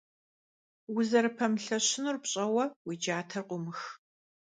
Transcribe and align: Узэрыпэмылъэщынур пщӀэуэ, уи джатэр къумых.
Узэрыпэмылъэщынур 0.97 2.15
пщӀэуэ, 2.23 2.65
уи 2.87 2.95
джатэр 3.01 3.43
къумых. 3.47 3.79